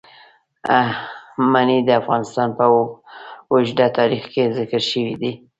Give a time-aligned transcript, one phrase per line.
[1.51, 2.63] منی د افغانستان په
[3.51, 5.31] اوږده تاریخ کې ذکر شوی دی.